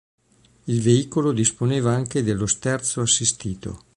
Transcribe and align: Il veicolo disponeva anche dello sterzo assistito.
Il 0.65 0.81
veicolo 0.81 1.31
disponeva 1.31 1.93
anche 1.93 2.23
dello 2.23 2.47
sterzo 2.47 3.01
assistito. 3.01 3.83